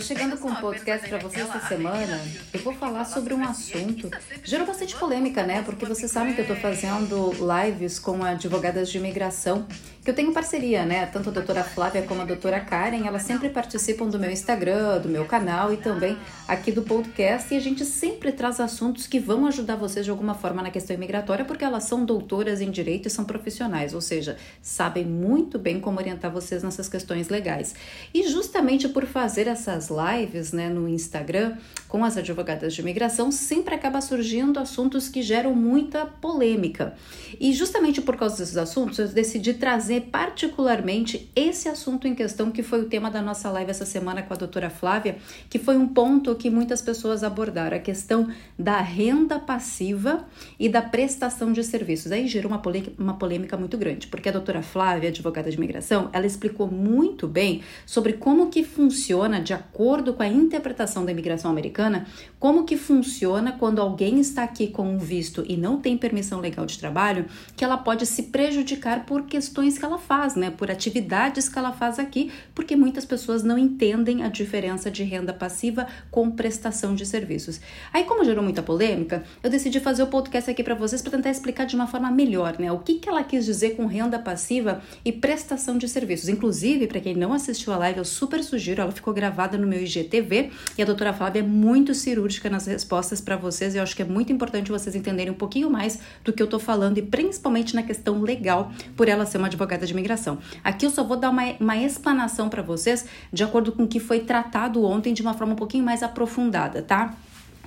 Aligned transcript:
Chegando 0.00 0.36
com 0.38 0.48
um 0.48 0.54
podcast 0.54 1.08
para 1.08 1.18
você 1.18 1.40
essa 1.40 1.60
semana. 1.60 2.20
Eu 2.52 2.60
vou 2.60 2.74
falar 2.74 3.04
sobre 3.04 3.34
um 3.34 3.44
assunto. 3.44 4.10
Gerou 4.42 4.66
bastante 4.66 4.96
polêmica, 4.96 5.42
né? 5.42 5.62
Porque 5.62 5.84
vocês 5.84 6.10
sabem 6.10 6.34
que 6.34 6.40
eu 6.40 6.46
tô 6.46 6.56
fazendo 6.56 7.32
lives 7.32 7.98
com 7.98 8.24
advogadas 8.24 8.90
de 8.90 8.98
imigração, 8.98 9.66
que 10.02 10.10
eu 10.10 10.14
tenho 10.14 10.32
parceria, 10.32 10.84
né? 10.84 11.06
Tanto 11.06 11.28
a 11.28 11.32
doutora 11.32 11.62
Flávia 11.62 12.02
como 12.02 12.22
a 12.22 12.24
doutora 12.24 12.60
Karen, 12.60 13.06
elas 13.06 13.22
sempre 13.22 13.48
participam 13.48 14.08
do 14.08 14.18
meu 14.18 14.30
Instagram, 14.30 15.00
do 15.00 15.08
meu 15.08 15.24
canal 15.24 15.72
e 15.72 15.76
também 15.76 16.16
aqui 16.48 16.72
do 16.72 16.82
podcast. 16.82 17.52
E 17.52 17.56
a 17.56 17.60
gente 17.60 17.84
sempre 17.84 18.32
traz 18.32 18.60
assuntos 18.60 19.06
que 19.06 19.18
vão 19.18 19.46
ajudar 19.46 19.76
vocês 19.76 20.04
de 20.04 20.10
alguma 20.10 20.34
forma 20.34 20.62
na 20.62 20.70
questão 20.70 20.94
imigratória, 20.94 21.44
porque 21.44 21.64
elas 21.64 21.84
são 21.84 22.04
doutoras 22.04 22.60
em 22.60 22.70
direito 22.70 23.06
e 23.06 23.10
são 23.10 23.24
profissionais, 23.24 23.92
ou 23.92 24.00
seja, 24.00 24.36
sabem 24.62 25.04
muito 25.04 25.58
bem 25.58 25.80
como 25.80 25.98
orientar 25.98 26.30
vocês 26.30 26.62
nessas 26.62 26.88
questões 26.88 27.28
legais. 27.28 27.74
E 28.14 28.26
justamente 28.28 28.88
por 28.88 29.04
fazer 29.04 29.46
essas 29.46 29.80
as 29.80 29.88
lives 29.90 30.52
né, 30.52 30.68
no 30.68 30.88
Instagram 30.88 31.56
com 31.88 32.04
as 32.04 32.16
advogadas 32.16 32.74
de 32.74 32.80
imigração, 32.80 33.32
sempre 33.32 33.74
acaba 33.74 34.00
surgindo 34.00 34.60
assuntos 34.60 35.08
que 35.08 35.22
geram 35.22 35.54
muita 35.54 36.06
polêmica. 36.06 36.94
E 37.40 37.52
justamente 37.52 38.00
por 38.00 38.16
causa 38.16 38.36
desses 38.36 38.56
assuntos, 38.56 38.98
eu 38.98 39.08
decidi 39.08 39.54
trazer 39.54 39.89
particularmente 39.98 41.30
esse 41.34 41.70
assunto 41.70 42.06
em 42.06 42.14
questão, 42.14 42.50
que 42.50 42.62
foi 42.62 42.82
o 42.82 42.84
tema 42.84 43.10
da 43.10 43.22
nossa 43.22 43.50
live 43.50 43.70
essa 43.70 43.86
semana 43.86 44.22
com 44.22 44.34
a 44.34 44.36
doutora 44.36 44.68
Flávia, 44.68 45.16
que 45.48 45.58
foi 45.58 45.78
um 45.78 45.88
ponto 45.88 46.34
que 46.34 46.50
muitas 46.50 46.82
pessoas 46.82 47.24
abordaram, 47.24 47.78
a 47.78 47.80
questão 47.80 48.28
da 48.58 48.78
renda 48.80 49.38
passiva 49.38 50.26
e 50.58 50.68
da 50.68 50.82
prestação 50.82 51.50
de 51.50 51.64
serviços. 51.64 52.12
Aí 52.12 52.28
gerou 52.28 52.52
uma, 52.52 52.60
uma 52.98 53.14
polêmica 53.14 53.56
muito 53.56 53.78
grande, 53.78 54.06
porque 54.08 54.28
a 54.28 54.32
doutora 54.32 54.60
Flávia, 54.60 55.08
advogada 55.08 55.50
de 55.50 55.56
imigração, 55.56 56.10
ela 56.12 56.26
explicou 56.26 56.70
muito 56.70 57.26
bem 57.26 57.62
sobre 57.86 58.12
como 58.12 58.50
que 58.50 58.62
funciona 58.62 59.40
de 59.40 59.54
acordo 59.54 60.12
com 60.12 60.22
a 60.22 60.28
interpretação 60.28 61.06
da 61.06 61.12
imigração 61.12 61.50
americana, 61.50 62.06
como 62.40 62.64
que 62.64 62.78
funciona 62.78 63.52
quando 63.52 63.82
alguém 63.82 64.18
está 64.18 64.42
aqui 64.42 64.66
com 64.66 64.94
um 64.94 64.96
visto 64.96 65.44
e 65.46 65.58
não 65.58 65.78
tem 65.78 65.98
permissão 65.98 66.40
legal 66.40 66.64
de 66.64 66.78
trabalho, 66.78 67.26
que 67.54 67.62
ela 67.62 67.76
pode 67.76 68.06
se 68.06 68.24
prejudicar 68.24 69.04
por 69.04 69.26
questões 69.26 69.76
que 69.76 69.84
ela 69.84 69.98
faz, 69.98 70.34
né, 70.34 70.50
por 70.50 70.70
atividades 70.70 71.50
que 71.50 71.58
ela 71.58 71.70
faz 71.70 71.98
aqui, 71.98 72.32
porque 72.54 72.74
muitas 72.74 73.04
pessoas 73.04 73.42
não 73.42 73.58
entendem 73.58 74.22
a 74.22 74.28
diferença 74.28 74.90
de 74.90 75.04
renda 75.04 75.34
passiva 75.34 75.86
com 76.10 76.30
prestação 76.30 76.94
de 76.94 77.04
serviços. 77.04 77.60
Aí, 77.92 78.04
como 78.04 78.24
gerou 78.24 78.42
muita 78.42 78.62
polêmica, 78.62 79.22
eu 79.42 79.50
decidi 79.50 79.78
fazer 79.78 80.02
o 80.02 80.06
podcast 80.06 80.50
aqui 80.50 80.64
para 80.64 80.74
vocês 80.74 81.02
para 81.02 81.10
tentar 81.10 81.30
explicar 81.30 81.66
de 81.66 81.76
uma 81.76 81.86
forma 81.86 82.10
melhor, 82.10 82.58
né, 82.58 82.72
o 82.72 82.78
que 82.78 82.94
que 82.94 83.08
ela 83.08 83.22
quis 83.22 83.44
dizer 83.44 83.76
com 83.76 83.84
renda 83.84 84.18
passiva 84.18 84.80
e 85.04 85.12
prestação 85.12 85.76
de 85.76 85.86
serviços. 85.86 86.30
Inclusive, 86.30 86.86
para 86.86 87.00
quem 87.00 87.14
não 87.14 87.34
assistiu 87.34 87.74
a 87.74 87.76
live, 87.76 87.98
eu 87.98 88.04
super 88.06 88.42
sugiro, 88.42 88.80
ela 88.80 88.92
ficou 88.92 89.12
gravada 89.12 89.58
no 89.58 89.66
meu 89.66 89.82
IGTV 89.82 90.50
e 90.78 90.82
a 90.82 90.86
doutora 90.86 91.12
Flávia 91.12 91.40
é 91.40 91.42
muito 91.42 91.94
cirúrgica 91.94 92.29
nas 92.50 92.66
respostas 92.66 93.20
para 93.20 93.36
vocês. 93.36 93.74
Eu 93.74 93.82
acho 93.82 93.96
que 93.96 94.02
é 94.02 94.04
muito 94.04 94.32
importante 94.32 94.70
vocês 94.70 94.94
entenderem 94.94 95.32
um 95.32 95.36
pouquinho 95.36 95.70
mais 95.70 95.98
do 96.22 96.32
que 96.32 96.42
eu 96.42 96.46
tô 96.46 96.58
falando 96.58 96.98
e 96.98 97.02
principalmente 97.02 97.74
na 97.74 97.82
questão 97.82 98.20
legal, 98.20 98.70
por 98.96 99.08
ela 99.08 99.26
ser 99.26 99.38
uma 99.38 99.46
advogada 99.46 99.86
de 99.86 99.92
imigração. 99.92 100.38
Aqui 100.62 100.86
eu 100.86 100.90
só 100.90 101.02
vou 101.02 101.16
dar 101.16 101.30
uma, 101.30 101.42
uma 101.58 101.76
explanação 101.76 102.48
para 102.48 102.62
vocês 102.62 103.06
de 103.32 103.42
acordo 103.42 103.72
com 103.72 103.84
o 103.84 103.88
que 103.88 103.98
foi 103.98 104.20
tratado 104.20 104.84
ontem 104.84 105.12
de 105.12 105.22
uma 105.22 105.34
forma 105.34 105.54
um 105.54 105.56
pouquinho 105.56 105.84
mais 105.84 106.02
aprofundada, 106.02 106.82
tá? 106.82 107.16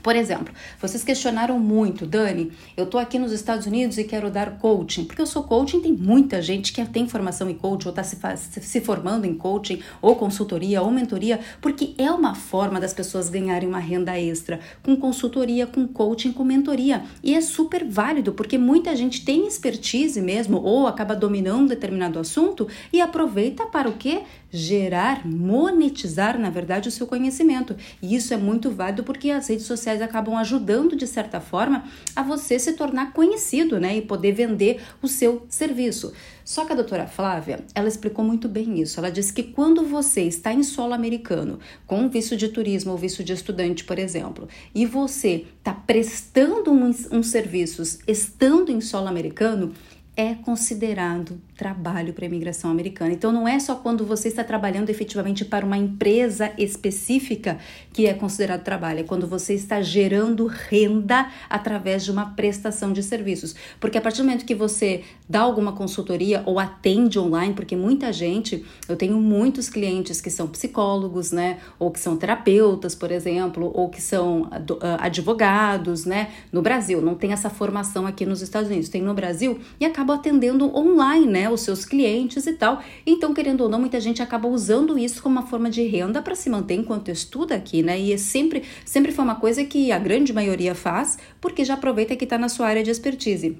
Por 0.03 0.17
exemplo, 0.17 0.53
vocês 0.81 1.01
questionaram 1.01 1.57
muito, 1.57 2.05
Dani, 2.05 2.51
eu 2.75 2.85
tô 2.85 2.97
aqui 2.97 3.17
nos 3.17 3.31
Estados 3.31 3.65
Unidos 3.65 3.97
e 3.97 4.03
quero 4.03 4.29
dar 4.29 4.57
coaching, 4.57 5.05
porque 5.05 5.21
eu 5.21 5.25
sou 5.25 5.43
coaching, 5.43 5.79
tem 5.79 5.93
muita 5.93 6.41
gente 6.41 6.73
que 6.73 6.83
tem 6.83 7.07
formação 7.07 7.49
em 7.49 7.53
coaching 7.53 7.87
ou 7.87 7.91
está 7.91 8.03
se, 8.03 8.17
se 8.61 8.81
formando 8.81 9.23
em 9.23 9.33
coaching, 9.33 9.81
ou 10.01 10.17
consultoria, 10.17 10.81
ou 10.81 10.91
mentoria, 10.91 11.39
porque 11.61 11.95
é 11.97 12.11
uma 12.11 12.35
forma 12.35 12.81
das 12.81 12.93
pessoas 12.93 13.29
ganharem 13.29 13.69
uma 13.69 13.79
renda 13.79 14.19
extra 14.19 14.59
com 14.83 14.97
consultoria, 14.97 15.65
com 15.65 15.87
coaching, 15.87 16.33
com 16.33 16.43
mentoria. 16.43 17.03
E 17.23 17.33
é 17.33 17.39
super 17.39 17.85
válido, 17.85 18.33
porque 18.33 18.57
muita 18.57 18.93
gente 18.97 19.23
tem 19.23 19.47
expertise 19.47 20.21
mesmo, 20.21 20.61
ou 20.61 20.85
acaba 20.85 21.15
dominando 21.15 21.69
determinado 21.69 22.19
assunto 22.19 22.67
e 22.91 22.99
aproveita 22.99 23.65
para 23.67 23.87
o 23.87 23.93
quê? 23.93 24.23
Gerar, 24.55 25.25
monetizar, 25.25 26.37
na 26.37 26.51
verdade, 26.51 26.87
o 26.87 26.91
seu 26.91 27.07
conhecimento. 27.07 27.75
E 28.01 28.15
isso 28.15 28.33
é 28.33 28.37
muito 28.37 28.69
válido 28.69 29.03
porque 29.03 29.31
as 29.31 29.47
redes 29.47 29.65
sociais 29.65 29.99
acabam 29.99 30.37
ajudando 30.37 30.95
de 30.95 31.07
certa 31.07 31.41
forma 31.41 31.85
a 32.15 32.21
você 32.21 32.59
se 32.59 32.73
tornar 32.73 33.13
conhecido, 33.13 33.79
né, 33.79 33.97
e 33.97 34.01
poder 34.01 34.33
vender 34.33 34.79
o 35.01 35.07
seu 35.07 35.45
serviço. 35.49 36.13
Só 36.45 36.65
que 36.65 36.73
a 36.73 36.75
doutora 36.75 37.07
Flávia, 37.07 37.65
ela 37.73 37.87
explicou 37.87 38.23
muito 38.23 38.47
bem 38.47 38.79
isso. 38.79 38.99
Ela 38.99 39.09
disse 39.09 39.33
que 39.33 39.43
quando 39.43 39.83
você 39.83 40.21
está 40.21 40.53
em 40.53 40.61
solo 40.61 40.93
americano, 40.93 41.59
com 41.87 42.09
visto 42.09 42.35
de 42.35 42.49
turismo 42.49 42.91
ou 42.91 42.97
visto 42.97 43.23
de 43.23 43.33
estudante, 43.33 43.83
por 43.83 43.97
exemplo, 43.97 44.47
e 44.75 44.85
você 44.85 45.45
está 45.57 45.73
prestando 45.73 46.71
um, 46.71 46.93
um 47.11 47.23
serviços 47.23 47.99
estando 48.07 48.71
em 48.71 48.81
solo 48.81 49.07
americano, 49.07 49.71
é 50.15 50.35
considerado 50.35 51.41
trabalho 51.57 52.13
para 52.13 52.25
a 52.25 52.27
imigração 52.27 52.69
americana. 52.69 53.13
Então, 53.13 53.31
não 53.31 53.47
é 53.47 53.59
só 53.59 53.75
quando 53.75 54.05
você 54.05 54.27
está 54.27 54.43
trabalhando 54.43 54.89
efetivamente 54.89 55.45
para 55.45 55.65
uma 55.65 55.77
empresa 55.77 56.51
específica 56.57 57.57
que 57.91 58.05
é 58.05 58.13
considerado 58.13 58.63
trabalho, 58.63 58.99
é 58.99 59.03
quando 59.03 59.25
você 59.25 59.53
está 59.53 59.81
gerando 59.81 60.45
renda 60.45 61.31
através 61.49 62.03
de 62.03 62.11
uma 62.11 62.31
prestação 62.31 62.91
de 62.91 63.01
serviços. 63.01 63.55
Porque 63.79 63.97
a 63.97 64.01
partir 64.01 64.17
do 64.17 64.25
momento 64.25 64.45
que 64.45 64.53
você 64.53 65.03
dá 65.27 65.41
alguma 65.41 65.73
consultoria 65.73 66.43
ou 66.45 66.59
atende 66.59 67.17
online, 67.17 67.53
porque 67.53 67.75
muita 67.75 68.11
gente, 68.11 68.63
eu 68.87 68.95
tenho 68.95 69.17
muitos 69.17 69.69
clientes 69.69 70.21
que 70.21 70.29
são 70.29 70.47
psicólogos, 70.47 71.31
né, 71.31 71.59
ou 71.79 71.89
que 71.89 71.99
são 71.99 72.17
terapeutas, 72.17 72.93
por 72.93 73.11
exemplo, 73.11 73.71
ou 73.73 73.89
que 73.89 74.01
são 74.01 74.49
ah, 74.51 75.05
advogados, 75.05 76.05
né, 76.05 76.31
no 76.51 76.61
Brasil. 76.61 77.01
Não 77.01 77.15
tem 77.15 77.31
essa 77.31 77.49
formação 77.49 78.05
aqui 78.05 78.25
nos 78.25 78.41
Estados 78.41 78.69
Unidos, 78.69 78.89
tem 78.89 79.01
no 79.01 79.13
Brasil 79.13 79.59
e 79.79 79.85
acaba 79.85 80.02
atendendo 80.11 80.75
online, 80.75 81.25
né? 81.27 81.49
Os 81.49 81.61
seus 81.61 81.85
clientes 81.85 82.45
e 82.47 82.53
tal. 82.53 82.81
Então, 83.05 83.33
querendo 83.33 83.61
ou 83.61 83.69
não, 83.69 83.79
muita 83.79 84.01
gente 84.01 84.21
acaba 84.21 84.47
usando 84.47 84.97
isso 84.97 85.21
como 85.21 85.39
uma 85.39 85.47
forma 85.47 85.69
de 85.69 85.83
renda 85.83 86.21
para 86.21 86.35
se 86.35 86.49
manter 86.49 86.75
enquanto 86.75 87.09
estuda 87.09 87.55
aqui, 87.55 87.81
né? 87.81 87.99
E 87.99 88.11
é 88.11 88.17
sempre, 88.17 88.63
sempre 88.85 89.11
foi 89.11 89.23
uma 89.23 89.35
coisa 89.35 89.63
que 89.63 89.91
a 89.91 89.99
grande 89.99 90.33
maioria 90.33 90.75
faz, 90.75 91.17
porque 91.39 91.63
já 91.63 91.75
aproveita 91.75 92.15
que 92.15 92.23
está 92.23 92.37
na 92.37 92.49
sua 92.49 92.67
área 92.67 92.83
de 92.83 92.91
expertise. 92.91 93.57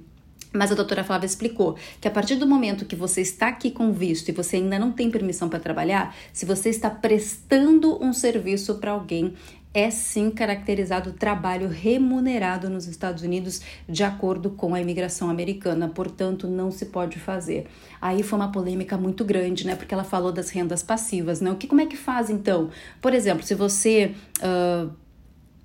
Mas 0.54 0.72
a 0.72 0.76
doutora 0.76 1.04
Flávia 1.04 1.26
explicou 1.26 1.76
que 2.00 2.08
a 2.08 2.12
partir 2.12 2.36
do 2.36 2.46
momento 2.46 2.86
que 2.86 2.96
você 2.96 3.22
está 3.22 3.48
aqui 3.48 3.72
com 3.72 3.92
visto 3.92 4.30
e 4.30 4.31
você 4.31 4.58
ainda 4.58 4.78
não 4.78 4.92
tem 4.92 5.10
permissão 5.10 5.50
para 5.50 5.60
trabalhar, 5.60 6.16
se 6.31 6.46
você 6.46 6.70
está 6.70 6.92
prestando 6.92 8.02
um 8.04 8.14
serviço 8.14 8.75
para 8.75 8.92
alguém, 8.92 9.34
é 9.74 9.90
sim 9.90 10.30
caracterizado 10.30 11.14
trabalho 11.14 11.68
remunerado 11.68 12.70
nos 12.70 12.88
Estados 12.88 13.24
Unidos 13.24 13.62
de 13.90 14.04
acordo 14.04 14.52
com 14.52 14.76
a 14.76 14.82
imigração 14.82 15.30
americana, 15.30 15.90
portanto 15.90 16.48
não 16.48 16.70
se 16.70 16.86
pode 16.86 17.20
fazer. 17.20 17.68
Aí 18.00 18.22
foi 18.22 18.38
uma 18.38 18.52
polêmica 18.52 18.98
muito 18.98 19.26
grande, 19.26 19.66
né? 19.66 19.76
Porque 19.76 19.94
ela 19.94 20.04
falou 20.04 20.32
das 20.32 20.50
rendas 20.50 20.84
passivas, 20.84 21.42
né? 21.42 21.52
O 21.52 21.56
que 21.56 21.68
como 21.68 21.82
é 21.82 21.86
que 21.86 21.98
faz 21.98 22.30
então? 22.30 22.70
Por 23.02 23.14
exemplo, 23.14 23.44
se 23.44 23.56
você 23.56 24.14
uh, 24.40 24.92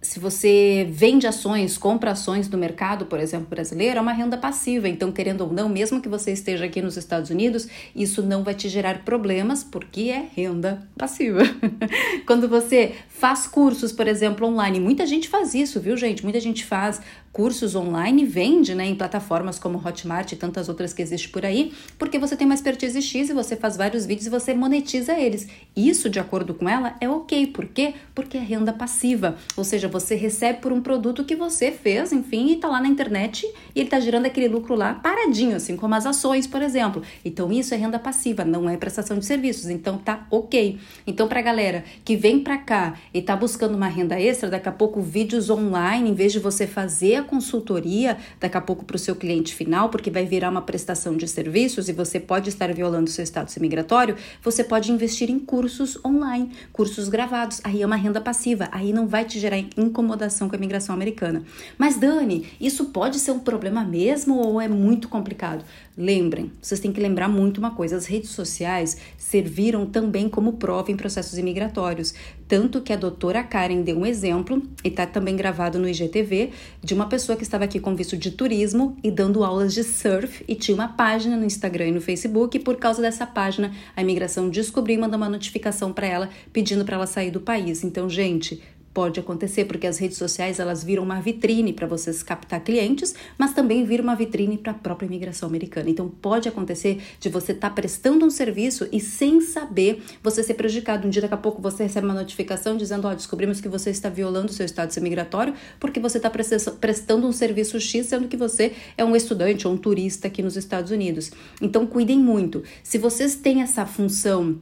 se 0.01 0.21
você 0.21 0.87
vende 0.91 1.27
ações, 1.27 1.77
compra 1.77 2.13
ações 2.13 2.47
do 2.47 2.57
mercado, 2.57 3.07
por 3.07 3.19
exemplo, 3.19 3.49
brasileiro, 3.49 3.99
é 3.99 4.01
uma 4.01 4.13
renda 4.13 4.39
passiva. 4.39 4.89
Então, 4.89 5.11
querendo 5.11 5.41
ou 5.43 5.53
não, 5.53 5.69
mesmo 5.69 6.01
que 6.01 6.09
você 6.09 6.31
esteja 6.31 6.67
aqui 6.67 6.81
nos 6.81 6.97
Estados 6.97 7.31
Unidos, 7.31 7.67
isso 7.97 8.23
não 8.23 8.45
vai 8.45 8.55
te 8.55 8.69
gerar 8.69 9.05
problemas, 9.05 9.65
porque 9.65 10.03
é 10.03 10.29
renda 10.37 10.89
passiva. 10.97 11.43
Quando 12.27 12.49
você 12.49 12.95
faz 13.09 13.47
cursos, 13.49 13.91
por 13.91 14.07
exemplo, 14.07 14.47
online, 14.47 14.79
muita 14.79 15.05
gente 15.05 15.29
faz 15.29 15.53
isso, 15.53 15.81
viu, 15.81 15.97
gente? 15.97 16.23
Muita 16.23 16.39
gente 16.39 16.65
faz 16.65 17.01
cursos 17.33 17.75
online 17.75 18.25
vende 18.25 18.75
né, 18.75 18.87
em 18.87 18.95
plataformas 18.95 19.59
como 19.59 19.79
Hotmart 19.79 20.33
e 20.33 20.37
tantas 20.37 20.69
outras 20.69 20.93
que 20.93 21.03
existem 21.03 21.31
por 21.31 21.45
aí, 21.45 21.73
porque 21.99 22.19
você 22.19 22.37
tem 22.37 22.47
uma 22.47 22.55
expertise 22.55 23.01
X 23.01 23.31
e 23.31 23.33
você 23.33 23.57
faz 23.57 23.77
vários 23.77 24.07
vídeos 24.07 24.27
e 24.27 24.31
você 24.31 24.55
monetiza 24.55 25.13
eles. 25.19 25.49
Isso, 25.77 26.09
de 26.09 26.19
acordo 26.19 26.55
com 26.55 26.69
ela, 26.69 26.97
é 27.01 27.09
ok. 27.09 27.49
Por 27.49 27.67
quê? 27.67 27.95
Porque 28.15 28.37
é 28.37 28.41
renda 28.41 28.73
passiva. 28.73 29.37
Ou 29.57 29.65
seja, 29.65 29.89
você 29.89 30.15
recebe 30.15 30.61
por 30.61 30.73
um 30.73 30.81
produto 30.81 31.25
que 31.25 31.37
você 31.37 31.71
fez, 31.71 32.13
enfim, 32.13 32.53
e 32.53 32.57
tá 32.57 32.69
lá 32.69 32.81
na 32.81 32.89
internet 32.89 33.47
e 33.75 33.81
ele 33.81 33.89
tá 33.89 34.01
gerando 34.01 34.27
aquele 34.27 34.49
lucro 34.49 34.75
lá 34.75 34.95
paradinho, 34.95 35.57
assim 35.57 35.77
como 35.77 35.95
as 35.95 36.07
ações, 36.07 36.47
por 36.47 36.63
exemplo. 36.63 37.03
Então, 37.25 37.53
isso 37.53 37.75
é 37.75 37.77
renda 37.77 37.99
passiva, 37.99 38.45
não 38.45 38.69
é 38.69 38.77
prestação 38.77 39.19
de 39.19 39.27
serviços. 39.27 39.69
Então, 39.71 39.99
tá 39.99 40.27
ok. 40.31 40.79
Então, 41.07 41.29
pra 41.29 41.43
galera 41.43 41.85
que 42.05 42.17
vem 42.17 42.41
pra 42.41 42.59
cá 42.59 42.95
e 43.13 43.23
tá 43.23 43.37
buscando 43.37 43.75
uma 43.75 43.89
renda 43.89 44.21
extra, 44.21 44.51
daqui 44.51 44.69
a 44.69 44.73
pouco 44.73 45.01
vídeos 45.01 45.51
online, 45.51 46.11
em 46.11 46.15
vez 46.15 46.33
de 46.33 46.39
você 46.39 46.67
fazer 46.67 47.18
a 47.19 47.23
consultoria 47.23 48.17
daqui 48.41 48.57
a 48.57 48.61
pouco 48.61 48.85
para 48.85 48.97
o 48.97 48.99
seu 48.99 49.15
cliente 49.15 49.55
final, 49.55 49.89
porque 49.89 50.11
vai 50.11 50.25
virar 50.25 50.51
uma 50.51 50.63
prestação 50.63 51.17
de 51.17 51.27
serviços 51.29 51.89
e 51.89 51.93
você 51.93 52.19
pode 52.19 52.49
estar 52.49 52.73
violando 52.73 53.11
seu 53.11 53.25
status 53.25 53.57
imigratório, 53.57 54.17
você 54.43 54.65
pode 54.65 54.91
investir 54.93 55.31
em 55.31 55.39
cursos 55.39 55.99
online, 56.05 56.51
cursos 56.73 57.09
gravados. 57.09 57.61
Aí 57.65 57.83
é 57.83 57.87
uma 57.87 57.97
renda 57.97 58.21
passiva, 58.21 58.69
aí 58.73 58.93
não 58.93 59.07
vai 59.07 59.25
te 59.25 59.39
gerar 59.39 59.59
incomodação 59.59 60.49
com 60.49 60.55
a 60.55 60.59
imigração 60.59 60.95
americana. 60.95 61.43
Mas 61.77 61.97
Dani, 61.97 62.47
isso 62.61 62.87
pode 62.87 63.19
ser 63.19 63.33
um 63.33 63.41
problema 63.41 63.85
mesmo 63.85 64.37
ou 64.37 64.61
é 64.61 64.69
muito 64.69 65.09
complicado? 65.09 65.65
Lembrem, 66.01 66.53
vocês 66.63 66.79
têm 66.79 66.93
que 66.93 67.01
lembrar 67.01 67.29
muito 67.29 67.59
uma 67.59 67.73
coisa: 67.73 67.97
as 67.97 68.07
redes 68.07 68.31
sociais 68.31 68.99
serviram 69.17 69.85
também 69.85 70.29
como 70.29 70.53
prova 70.53 70.93
em 70.93 70.97
processos 70.97 71.37
imigratórios. 71.37 72.15
Tanto 72.49 72.81
que 72.81 72.93
a 72.93 72.97
doutora 72.97 73.45
Karen 73.45 73.83
deu 73.83 73.99
um 73.99 74.07
exemplo, 74.07 74.63
e 74.83 74.89
está 74.89 75.07
também 75.07 75.37
gravado 75.37 75.79
no 75.79 75.87
IGTV, 75.87 76.51
de 76.83 76.95
uma 76.95 77.07
pessoa 77.07 77.37
que 77.37 77.43
estava 77.43 77.65
aqui 77.65 77.79
com 77.79 77.95
visto 77.95 78.17
de 78.17 78.31
turismo 78.31 78.97
e 79.05 79.11
dando 79.11 79.45
aulas 79.45 79.75
de 79.75 79.85
surf 79.85 80.43
e 80.49 80.55
tinha 80.55 80.75
uma 80.75 80.89
página 80.89 81.37
no 81.37 81.45
Instagram 81.45 81.89
e 81.89 81.93
no 81.93 82.01
Facebook. 82.01 82.57
E 82.57 82.61
por 82.61 82.77
causa 82.77 83.03
dessa 83.03 83.27
página, 83.27 83.73
a 83.95 84.01
imigração 84.01 84.49
descobriu 84.49 84.97
e 84.97 84.99
mandou 84.99 85.19
uma 85.19 85.29
notificação 85.29 85.93
para 85.93 86.07
ela 86.07 86.31
pedindo 86.53 86.85
para 86.85 86.97
ela 86.97 87.07
sair 87.07 87.31
do 87.31 87.41
país. 87.41 87.85
Então, 87.85 88.09
gente, 88.09 88.63
pode 88.99 89.21
acontecer 89.21 89.65
porque 89.67 89.87
as 89.87 89.97
redes 89.97 90.19
sociais 90.19 90.59
elas 90.59 90.83
viram 90.83 91.05
uma 91.05 91.21
vitrine 91.21 91.73
para 91.73 91.87
vocês 91.87 92.21
captar 92.21 92.59
clientes, 92.59 93.15
mas 93.39 93.55
também 93.55 93.85
viram 93.85 94.03
uma 94.03 94.17
vitrine 94.17 94.59
para 94.59 94.73
a 94.73 94.75
própria 94.75 95.07
imigração 95.07 95.49
americana. 95.49 95.89
Então 95.89 96.09
pode 96.09 96.49
acontecer 96.49 97.01
de 97.21 97.29
você 97.29 97.53
estar 97.53 97.69
tá 97.69 97.75
prestando 97.77 98.27
um 98.27 98.31
serviço 98.31 98.89
e 98.91 98.99
sem 98.99 99.41
saber 99.41 100.03
você 100.21 100.43
ser 100.43 100.55
prejudicado. 100.55 101.07
Um 101.07 101.11
dia 101.11 101.23
daqui 101.23 101.35
a 101.35 101.37
pouco 101.37 101.63
você 101.63 101.85
recebe 101.85 102.09
uma 102.09 102.15
notificação 102.15 102.77
dizendo, 102.77 103.07
ó, 103.07 103.13
oh, 103.13 103.15
descobrimos 103.15 103.61
que 103.61 103.69
você 103.69 103.91
está 103.91 104.09
violando 104.09 104.51
o 104.51 104.53
seu 104.53 104.67
status 104.67 104.99
migratório 104.99 105.55
porque 105.79 106.01
você 106.01 106.17
está 106.17 106.29
prestando 106.29 107.25
um 107.25 107.31
serviço 107.31 107.79
X, 107.79 108.05
sendo 108.07 108.27
que 108.27 108.37
você 108.37 108.73
é 108.97 109.05
um 109.05 109.15
estudante 109.15 109.69
ou 109.69 109.75
um 109.75 109.77
turista 109.77 110.27
aqui 110.27 110.43
nos 110.43 110.57
Estados 110.57 110.91
Unidos. 110.91 111.31
Então 111.63 111.87
cuidem 111.87 112.19
muito. 112.19 112.65
Se 112.83 112.99
vocês 112.99 113.37
têm 113.37 113.63
essa 113.63 113.87
função 113.87 114.59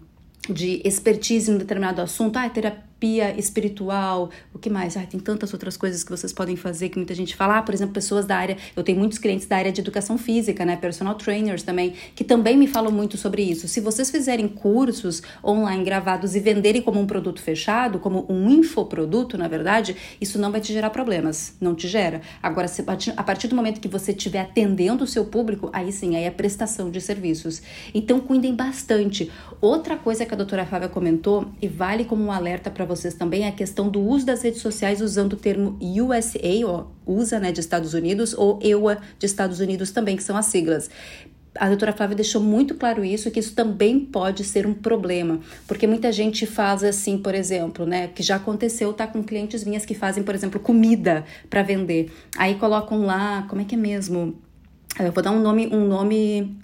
de 0.47 0.83
expertise 0.85 1.51
em 1.51 1.55
um 1.55 1.59
determinado 1.59 2.03
assunto, 2.03 2.37
ah, 2.37 2.45
é 2.45 2.51
terapia 2.51 2.96
terapia 2.99 3.39
espiritual, 3.39 4.31
o 4.55 4.59
que 4.59 4.71
mais? 4.71 4.97
Ai, 4.97 5.07
tem 5.07 5.21
tantas 5.21 5.53
outras 5.53 5.77
coisas 5.77 6.03
que 6.03 6.11
vocês 6.11 6.33
podem 6.33 6.57
fazer 6.57 6.89
que 6.89 6.97
muita 6.97 7.15
gente 7.15 7.37
fala. 7.37 7.59
Ah, 7.59 7.63
por 7.63 7.75
exemplo, 7.75 7.93
pessoas 7.93 8.25
da 8.25 8.37
área, 8.37 8.57
eu 8.75 8.83
tenho 8.83 8.99
muitos 8.99 9.19
clientes 9.19 9.47
da 9.47 9.57
área 9.57 9.71
de 9.71 9.81
educação 9.81 10.17
física, 10.17 10.65
né? 10.65 10.77
Personal 10.77 11.15
trainers 11.15 11.63
também, 11.63 11.95
que 12.15 12.25
também 12.25 12.57
me 12.57 12.67
falam 12.67 12.91
muito 12.91 13.17
sobre 13.17 13.43
isso. 13.43 13.69
Se 13.69 13.81
vocês 13.81 14.11
fizerem 14.11 14.49
cursos 14.49 15.23
online 15.45 15.85
gravados 15.85 16.35
e 16.35 16.41
venderem 16.41 16.81
como 16.81 17.01
um 17.01 17.07
produto 17.07 17.41
fechado, 17.41 17.99
como 17.99 18.27
um 18.29 18.49
infoproduto, 18.51 19.37
na 19.37 19.49
verdade, 19.49 19.95
isso 20.21 20.39
não 20.39 20.51
vai 20.51 20.61
te 20.61 20.73
gerar 20.73 20.91
problemas, 20.91 21.55
não 21.61 21.75
te 21.75 21.87
gera. 21.87 22.23
Agora, 22.43 22.67
se, 22.69 22.83
a 23.17 23.23
partir 23.23 23.49
do 23.49 23.57
momento 23.57 23.81
que 23.81 23.89
você 23.89 24.13
estiver 24.13 24.41
atendendo 24.41 25.05
o 25.05 25.07
seu 25.07 25.27
público, 25.27 25.69
aí 25.73 25.93
sim, 25.93 26.17
aí 26.17 26.25
é 26.25 26.31
prestação 26.31 26.91
de 26.91 27.01
serviços. 27.01 27.63
Então, 27.93 28.21
cuidem 28.21 28.55
bastante. 28.55 29.31
Outra 29.61 29.97
coisa 29.97 30.25
que 30.25 30.33
a 30.33 30.37
doutora 30.37 30.65
Fábia 30.65 30.89
comentou, 30.89 31.47
e 31.61 31.69
vale 31.69 32.05
como 32.05 32.25
um 32.25 32.33
alerta 32.33 32.71
para 32.71 32.86
vocês 32.87 33.15
também 33.15 33.45
é 33.45 33.49
a 33.49 33.53
questão 33.53 33.89
do 33.89 34.01
uso 34.01 34.25
das 34.25 34.43
redes 34.43 34.61
sociais 34.61 35.01
usando 35.01 35.35
o 35.35 35.37
termo 35.37 35.79
USA, 35.81 36.67
ou 36.67 36.93
USA, 37.07 37.39
né, 37.39 37.53
de 37.53 37.61
Estados 37.61 37.93
Unidos, 37.93 38.33
ou 38.33 38.59
EUA 38.63 38.99
de 39.19 39.27
Estados 39.27 39.61
Unidos 39.61 39.91
também, 39.91 40.17
que 40.17 40.23
são 40.23 40.37
as 40.37 40.47
siglas 40.47 40.89
a 41.59 41.69
doutora 41.69 41.93
Flávia 41.93 42.17
deixou 42.17 42.41
muito 42.41 42.75
claro 42.75 43.05
isso, 43.05 43.31
que 43.31 43.41
isso 43.41 43.55
também 43.55 44.01
pode 44.01 44.45
ser 44.45 44.67
um 44.67 44.75
problema, 44.75 45.41
porque 45.67 45.87
muita 45.87 46.13
gente 46.13 46.47
faz 46.47 46.85
assim, 46.85 47.19
por 47.19 47.35
exemplo, 47.35 47.87
né, 47.87 48.09
que 48.09 48.23
já 48.23 48.37
aconteceu, 48.37 48.93
tá 48.93 49.07
com 49.07 49.23
clientes 49.23 49.65
minhas 49.65 49.85
que 49.85 49.95
fazem, 49.95 50.23
por 50.23 50.35
exemplo, 50.35 50.61
comida 50.61 51.25
para 51.49 51.63
vender. 51.63 52.13
Aí 52.37 52.57
colocam 52.57 53.05
lá, 53.05 53.47
como 53.49 53.63
é 53.63 53.65
que 53.65 53.75
é 53.75 53.79
mesmo? 53.79 54.37
Eu 54.99 55.13
vou 55.13 55.23
dar 55.23 55.31
um 55.31 55.41
nome, 55.41 55.67
um 55.69 55.87
nome 55.87 56.57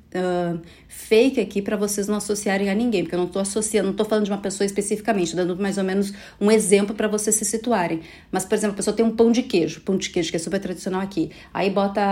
fake 0.89 1.41
aqui 1.41 1.63
para 1.63 1.77
vocês 1.77 2.07
não 2.07 2.17
associarem 2.17 2.71
a 2.71 2.75
ninguém, 2.75 3.03
porque 3.03 3.15
eu 3.15 3.19
não 3.19 3.27
estou 3.27 3.41
associando, 3.43 3.87
não 3.87 3.93
estou 3.93 4.07
falando 4.07 4.25
de 4.25 4.31
uma 4.31 4.41
pessoa 4.41 4.67
especificamente, 4.67 5.35
dando 5.35 5.57
mais 5.57 5.79
ou 5.79 5.85
menos 5.85 6.13
um 6.41 6.51
exemplo 6.51 6.95
para 6.95 7.09
vocês 7.09 7.35
se 7.37 7.45
situarem. 7.45 8.01
Mas, 8.31 8.45
por 8.45 8.55
exemplo, 8.55 8.75
a 8.75 8.77
pessoa 8.77 8.95
tem 8.95 9.05
um 9.05 9.15
pão 9.15 9.33
de 9.33 9.43
queijo, 9.43 9.81
pão 9.81 9.97
de 9.97 10.11
queijo 10.11 10.31
que 10.31 10.37
é 10.37 10.41
super 10.41 10.61
tradicional 10.61 11.01
aqui. 11.01 11.31
Aí 11.53 11.71
bota, 11.71 12.03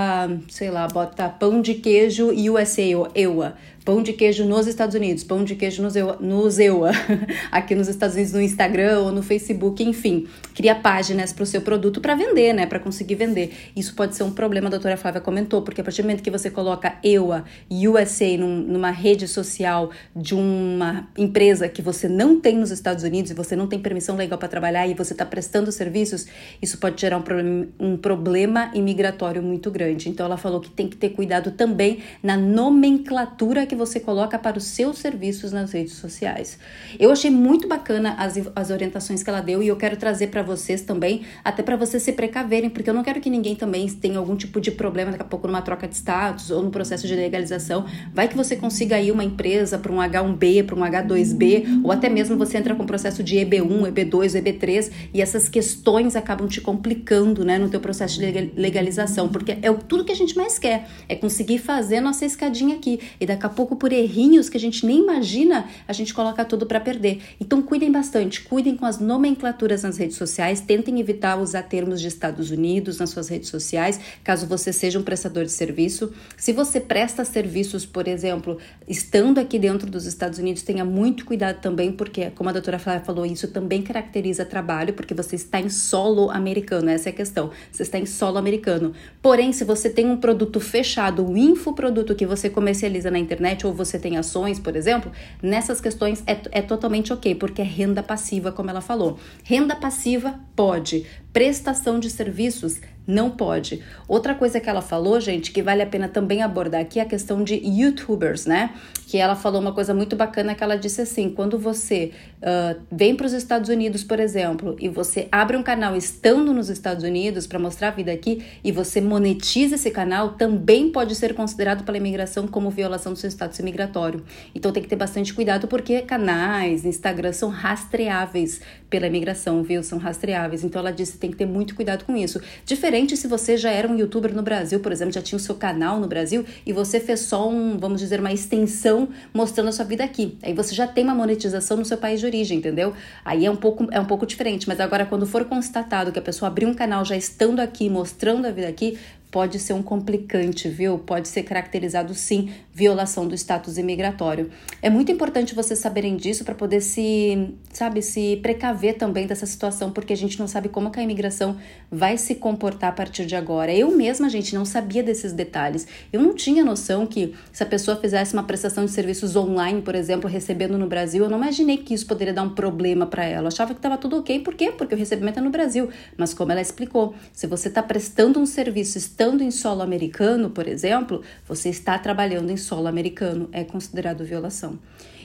sei 0.48 0.70
lá, 0.70 0.86
bota 0.88 1.28
pão 1.28 1.60
de 1.60 1.74
queijo 1.74 2.30
USA 2.30 2.96
ou 2.96 3.08
EUA 3.14 3.56
pão 3.84 4.02
de 4.02 4.12
queijo 4.12 4.44
nos 4.44 4.66
Estados 4.66 4.94
Unidos, 4.94 5.24
pão 5.24 5.42
de 5.42 5.54
queijo 5.54 5.82
no 5.82 5.90
Zewa, 5.90 6.16
no 6.20 6.48
Zewa 6.50 6.90
aqui 7.50 7.74
nos 7.74 7.88
Estados 7.88 8.14
Unidos 8.14 8.32
no 8.32 8.40
Instagram 8.40 9.00
ou 9.00 9.12
no 9.12 9.22
Facebook, 9.22 9.82
enfim, 9.82 10.26
cria 10.54 10.74
páginas 10.74 11.32
para 11.32 11.42
o 11.42 11.46
seu 11.46 11.60
produto 11.60 12.00
para 12.00 12.14
vender, 12.14 12.52
né, 12.52 12.66
para 12.66 12.78
conseguir 12.78 13.14
vender. 13.14 13.52
Isso 13.74 13.94
pode 13.94 14.14
ser 14.14 14.22
um 14.22 14.30
problema, 14.30 14.68
a 14.68 14.70
doutora 14.70 14.96
Flávia 14.96 15.20
comentou, 15.20 15.62
porque 15.62 15.80
a 15.80 15.84
partir 15.84 16.02
do 16.02 16.04
momento 16.04 16.22
que 16.22 16.30
você 16.30 16.50
coloca 16.50 16.98
EUA 17.02 17.44
USA 17.90 18.36
num, 18.36 18.58
numa 18.58 18.90
rede 18.90 19.26
social 19.26 19.90
de 20.14 20.34
uma 20.34 21.08
empresa 21.16 21.68
que 21.68 21.82
você 21.82 22.08
não 22.08 22.40
tem 22.40 22.56
nos 22.56 22.70
Estados 22.70 23.04
Unidos 23.04 23.30
e 23.30 23.34
você 23.34 23.54
não 23.56 23.66
tem 23.66 23.78
permissão 23.78 24.16
legal 24.16 24.38
para 24.38 24.48
trabalhar 24.48 24.86
e 24.86 24.94
você 24.94 25.12
está 25.12 25.24
prestando 25.24 25.70
serviços, 25.72 26.26
isso 26.60 26.78
pode 26.78 27.00
gerar 27.00 27.18
um, 27.18 27.22
problem, 27.22 27.68
um 27.78 27.96
problema 27.96 28.70
imigratório 28.74 29.42
muito 29.42 29.70
grande. 29.70 30.08
Então 30.08 30.26
ela 30.26 30.36
falou 30.36 30.60
que 30.60 30.70
tem 30.70 30.88
que 30.88 30.96
ter 30.96 31.10
cuidado 31.10 31.52
também 31.52 32.00
na 32.22 32.36
nomenclatura 32.36 33.66
que 33.66 33.74
você 33.74 34.00
coloca 34.00 34.38
para 34.38 34.58
os 34.58 34.64
seus 34.64 34.98
serviços 34.98 35.52
nas 35.52 35.72
redes 35.72 35.94
sociais. 35.94 36.58
Eu 36.98 37.10
achei 37.10 37.30
muito 37.30 37.68
bacana 37.68 38.14
as, 38.18 38.34
as 38.54 38.70
orientações 38.70 39.22
que 39.22 39.30
ela 39.30 39.40
deu 39.40 39.62
e 39.62 39.68
eu 39.68 39.76
quero 39.76 39.96
trazer 39.96 40.28
para 40.28 40.42
vocês 40.42 40.82
também, 40.82 41.22
até 41.44 41.62
para 41.62 41.76
vocês 41.76 42.02
se 42.02 42.12
precaverem, 42.12 42.70
porque 42.70 42.88
eu 42.88 42.94
não 42.94 43.02
quero 43.02 43.20
que 43.20 43.30
ninguém 43.30 43.54
também 43.54 43.88
tenha 43.88 44.18
algum 44.18 44.36
tipo 44.36 44.60
de 44.60 44.70
problema 44.70 45.10
daqui 45.10 45.22
a 45.22 45.26
pouco 45.26 45.46
numa 45.46 45.62
troca 45.62 45.86
de 45.86 45.94
status 45.94 46.50
ou 46.50 46.62
no 46.62 46.70
processo 46.70 47.06
de 47.06 47.14
legalização. 47.14 47.79
Vai 48.14 48.28
que 48.28 48.36
você 48.36 48.56
consiga 48.56 48.96
aí 48.96 49.10
uma 49.10 49.24
empresa 49.24 49.78
para 49.78 49.92
um 49.92 49.96
H1B, 49.96 50.64
para 50.64 50.76
um 50.76 50.80
H2B, 50.80 51.80
ou 51.84 51.92
até 51.92 52.08
mesmo 52.08 52.36
você 52.36 52.58
entra 52.58 52.74
com 52.74 52.82
o 52.82 52.86
processo 52.86 53.22
de 53.22 53.36
EB1, 53.36 53.92
EB2, 53.92 54.42
EB3 54.42 54.90
e 55.14 55.22
essas 55.22 55.48
questões 55.48 56.16
acabam 56.16 56.48
te 56.48 56.60
complicando, 56.60 57.44
né, 57.44 57.58
no 57.58 57.68
teu 57.68 57.80
processo 57.80 58.18
de 58.18 58.52
legalização, 58.56 59.28
porque 59.28 59.52
é 59.52 59.72
tudo 59.88 60.04
que 60.04 60.12
a 60.12 60.16
gente 60.16 60.36
mais 60.36 60.58
quer, 60.58 60.88
é 61.08 61.14
conseguir 61.14 61.58
fazer 61.58 62.00
nossa 62.00 62.24
escadinha 62.24 62.76
aqui 62.76 63.00
e 63.20 63.26
daqui 63.26 63.46
a 63.46 63.48
pouco 63.48 63.76
por 63.76 63.92
errinhos 63.92 64.48
que 64.48 64.56
a 64.56 64.60
gente 64.60 64.84
nem 64.86 65.00
imagina, 65.00 65.66
a 65.86 65.92
gente 65.92 66.12
coloca 66.14 66.44
tudo 66.44 66.66
para 66.66 66.80
perder. 66.80 67.20
Então 67.40 67.62
cuidem 67.62 67.90
bastante, 67.90 68.42
cuidem 68.42 68.76
com 68.76 68.86
as 68.86 68.98
nomenclaturas 68.98 69.82
nas 69.82 69.96
redes 69.96 70.16
sociais, 70.16 70.60
tentem 70.60 71.00
evitar 71.00 71.38
usar 71.38 71.62
termos 71.62 72.00
de 72.00 72.08
Estados 72.08 72.50
Unidos 72.50 72.98
nas 72.98 73.10
suas 73.10 73.28
redes 73.28 73.48
sociais, 73.48 74.00
caso 74.22 74.46
você 74.46 74.72
seja 74.72 74.98
um 74.98 75.02
prestador 75.02 75.44
de 75.44 75.52
serviço. 75.52 76.12
Se 76.36 76.52
você 76.52 76.80
presta 76.80 77.24
serviços, 77.70 77.86
por 77.86 78.08
exemplo, 78.08 78.58
estando 78.88 79.38
aqui 79.38 79.58
dentro 79.58 79.88
dos 79.88 80.06
Estados 80.06 80.38
Unidos, 80.38 80.62
tenha 80.62 80.84
muito 80.84 81.24
cuidado 81.24 81.60
também, 81.60 81.92
porque, 81.92 82.30
como 82.30 82.50
a 82.50 82.52
doutora 82.52 82.78
Flávia 82.78 83.04
falou, 83.04 83.24
isso 83.24 83.48
também 83.48 83.82
caracteriza 83.82 84.44
trabalho, 84.44 84.92
porque 84.94 85.14
você 85.14 85.36
está 85.36 85.60
em 85.60 85.68
solo 85.68 86.30
americano, 86.30 86.90
essa 86.90 87.08
é 87.08 87.12
a 87.12 87.14
questão. 87.14 87.50
Você 87.70 87.82
está 87.82 87.98
em 87.98 88.06
solo 88.06 88.38
americano. 88.38 88.92
Porém, 89.22 89.52
se 89.52 89.64
você 89.64 89.88
tem 89.88 90.06
um 90.06 90.16
produto 90.16 90.58
fechado, 90.60 91.24
um 91.24 91.36
infoproduto 91.36 92.14
que 92.14 92.26
você 92.26 92.50
comercializa 92.50 93.10
na 93.10 93.18
internet 93.18 93.66
ou 93.66 93.72
você 93.72 93.98
tem 93.98 94.16
ações, 94.16 94.58
por 94.58 94.74
exemplo, 94.74 95.12
nessas 95.42 95.80
questões 95.80 96.22
é, 96.26 96.36
é 96.50 96.62
totalmente 96.62 97.12
ok, 97.12 97.34
porque 97.34 97.62
é 97.62 97.64
renda 97.64 98.02
passiva, 98.02 98.50
como 98.50 98.70
ela 98.70 98.80
falou. 98.80 99.18
Renda 99.44 99.76
passiva 99.76 100.40
pode, 100.56 101.06
prestação 101.32 101.98
de 102.00 102.10
serviços 102.10 102.80
não 103.10 103.30
pode. 103.30 103.82
Outra 104.06 104.34
coisa 104.34 104.60
que 104.60 104.68
ela 104.68 104.80
falou, 104.80 105.20
gente, 105.20 105.50
que 105.50 105.62
vale 105.62 105.82
a 105.82 105.86
pena 105.86 106.08
também 106.08 106.42
abordar 106.42 106.80
aqui 106.80 106.98
é 106.98 107.02
a 107.02 107.06
questão 107.06 107.42
de 107.42 107.54
youtubers, 107.54 108.46
né? 108.46 108.74
Que 109.06 109.18
ela 109.18 109.34
falou 109.34 109.60
uma 109.60 109.72
coisa 109.72 109.92
muito 109.92 110.14
bacana 110.14 110.54
que 110.54 110.62
ela 110.62 110.76
disse 110.76 111.00
assim: 111.02 111.30
quando 111.30 111.58
você 111.58 112.12
uh, 112.38 112.80
vem 112.90 113.14
para 113.14 113.26
os 113.26 113.32
Estados 113.32 113.68
Unidos, 113.68 114.04
por 114.04 114.20
exemplo, 114.20 114.76
e 114.78 114.88
você 114.88 115.28
abre 115.30 115.56
um 115.56 115.62
canal 115.62 115.96
estando 115.96 116.54
nos 116.54 116.68
Estados 116.68 117.04
Unidos 117.04 117.46
para 117.46 117.58
mostrar 117.58 117.88
a 117.88 117.90
vida 117.90 118.12
aqui 118.12 118.44
e 118.62 118.70
você 118.70 119.00
monetiza 119.00 119.74
esse 119.74 119.90
canal, 119.90 120.30
também 120.30 120.90
pode 120.90 121.14
ser 121.14 121.34
considerado 121.34 121.84
pela 121.84 121.98
imigração 121.98 122.46
como 122.46 122.70
violação 122.70 123.12
do 123.12 123.18
seu 123.18 123.28
status 123.28 123.58
imigratório. 123.58 124.24
Então 124.54 124.72
tem 124.72 124.82
que 124.82 124.88
ter 124.88 124.96
bastante 124.96 125.34
cuidado 125.34 125.66
porque 125.66 126.02
canais, 126.02 126.84
Instagram 126.84 127.32
são 127.32 127.48
rastreáveis 127.48 128.60
pela 128.88 129.06
imigração, 129.06 129.62
viu? 129.62 129.82
São 129.82 129.98
rastreáveis. 129.98 130.64
Então 130.64 130.80
ela 130.80 130.92
disse 130.92 131.18
tem 131.18 131.30
que 131.30 131.36
ter 131.36 131.46
muito 131.46 131.74
cuidado 131.74 132.04
com 132.04 132.16
isso. 132.16 132.40
Diferente 132.64 132.99
se 133.08 133.26
você 133.26 133.56
já 133.56 133.70
era 133.70 133.88
um 133.88 133.96
youtuber 133.96 134.34
no 134.34 134.42
Brasil, 134.42 134.80
por 134.80 134.92
exemplo, 134.92 135.12
já 135.12 135.22
tinha 135.22 135.36
o 135.36 135.40
seu 135.40 135.54
canal 135.54 136.00
no 136.00 136.06
Brasil 136.06 136.44
e 136.64 136.72
você 136.72 137.00
fez 137.00 137.20
só 137.20 137.48
um, 137.48 137.78
vamos 137.78 138.00
dizer, 138.00 138.20
uma 138.20 138.32
extensão 138.32 139.08
mostrando 139.32 139.68
a 139.68 139.72
sua 139.72 139.84
vida 139.84 140.04
aqui. 140.04 140.38
Aí 140.42 140.52
você 140.52 140.74
já 140.74 140.86
tem 140.86 141.04
uma 141.04 141.14
monetização 141.14 141.76
no 141.76 141.84
seu 141.84 141.98
país 141.98 142.20
de 142.20 142.26
origem, 142.26 142.58
entendeu? 142.58 142.92
Aí 143.24 143.46
é 143.46 143.50
um 143.50 143.56
pouco, 143.56 143.86
é 143.90 144.00
um 144.00 144.04
pouco 144.04 144.26
diferente. 144.26 144.68
Mas 144.68 144.80
agora, 144.80 145.06
quando 145.06 145.26
for 145.26 145.44
constatado 145.44 146.12
que 146.12 146.18
a 146.18 146.22
pessoa 146.22 146.48
abriu 146.48 146.68
um 146.68 146.74
canal 146.74 147.04
já 147.04 147.16
estando 147.16 147.60
aqui, 147.60 147.88
mostrando 147.88 148.46
a 148.46 148.50
vida 148.50 148.68
aqui, 148.68 148.98
pode 149.30 149.58
ser 149.58 149.72
um 149.72 149.82
complicante, 149.82 150.68
viu? 150.68 150.98
Pode 150.98 151.28
ser 151.28 151.44
caracterizado 151.44 152.14
sim 152.14 152.50
violação 152.72 153.28
do 153.28 153.34
status 153.34 153.78
imigratório. 153.78 154.50
É 154.82 154.90
muito 154.90 155.12
importante 155.12 155.54
vocês 155.54 155.78
saberem 155.78 156.16
disso 156.16 156.44
para 156.44 156.54
poder 156.54 156.80
se, 156.80 157.54
sabe, 157.72 158.02
se 158.02 158.38
precaver 158.42 158.96
também 158.96 159.26
dessa 159.26 159.46
situação, 159.46 159.92
porque 159.92 160.12
a 160.12 160.16
gente 160.16 160.38
não 160.38 160.48
sabe 160.48 160.68
como 160.68 160.90
que 160.90 160.98
a 160.98 161.02
imigração 161.02 161.56
vai 161.90 162.16
se 162.16 162.34
comportar 162.34 162.90
a 162.90 162.92
partir 162.92 163.26
de 163.26 163.36
agora. 163.36 163.72
Eu 163.72 163.90
mesma, 163.90 164.28
gente, 164.28 164.54
não 164.54 164.64
sabia 164.64 165.02
desses 165.02 165.32
detalhes. 165.32 165.86
Eu 166.12 166.22
não 166.22 166.34
tinha 166.34 166.64
noção 166.64 167.06
que 167.06 167.34
se 167.52 167.62
a 167.62 167.66
pessoa 167.66 167.96
fizesse 167.96 168.32
uma 168.32 168.44
prestação 168.44 168.84
de 168.84 168.90
serviços 168.90 169.36
online, 169.36 169.82
por 169.82 169.94
exemplo, 169.94 170.28
recebendo 170.28 170.78
no 170.78 170.86
Brasil, 170.86 171.24
eu 171.24 171.30
não 171.30 171.38
imaginei 171.38 171.76
que 171.76 171.94
isso 171.94 172.06
poderia 172.06 172.32
dar 172.32 172.42
um 172.42 172.54
problema 172.54 173.06
para 173.06 173.24
ela. 173.24 173.44
Eu 173.44 173.48
achava 173.48 173.74
que 173.74 173.78
estava 173.78 173.98
tudo 173.98 174.18
ok, 174.18 174.40
por 174.40 174.54
quê? 174.54 174.72
Porque 174.72 174.94
o 174.94 174.98
recebimento 174.98 175.38
é 175.38 175.42
no 175.42 175.50
Brasil. 175.50 175.88
Mas 176.16 176.34
como 176.34 176.50
ela 176.50 176.60
explicou, 176.60 177.14
se 177.32 177.46
você 177.46 177.68
está 177.68 177.82
prestando 177.82 178.40
um 178.40 178.46
serviço 178.46 178.98
estando 179.20 179.42
em 179.42 179.50
solo 179.50 179.82
americano, 179.82 180.48
por 180.48 180.66
exemplo, 180.66 181.20
você 181.46 181.68
está 181.68 181.98
trabalhando 181.98 182.48
em 182.48 182.56
solo 182.56 182.86
americano, 182.86 183.50
é 183.52 183.62
considerado 183.62 184.24
violação. 184.24 184.78